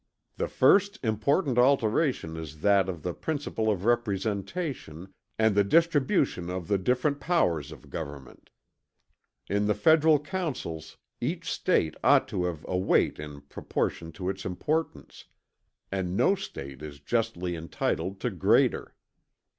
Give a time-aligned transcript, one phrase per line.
[0.37, 6.67] "The first important alteration is that of the principle of representation and the distribution of
[6.67, 8.49] the different powers of government.
[9.47, 14.43] In the federal councils, each State ought to have a weight in proportion to its
[14.43, 15.25] importance;
[15.91, 18.95] and no State is justly entitled to greater.